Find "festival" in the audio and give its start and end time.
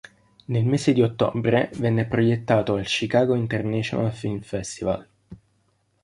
4.41-5.07